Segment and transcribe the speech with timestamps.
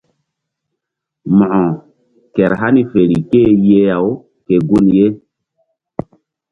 [1.37, 1.63] Mo̧ko
[2.33, 4.07] kehr hani fer ké-e yeh-aw
[4.45, 5.07] ke gun ye.